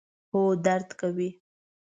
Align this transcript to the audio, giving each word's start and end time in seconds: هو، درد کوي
هو، 0.31 0.41
درد 0.65 0.89
کوي 0.99 1.29